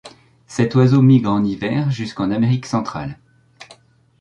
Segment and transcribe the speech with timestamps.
[0.47, 3.19] Cet oiseau migre en hiver jusqu'en Amérique centrale.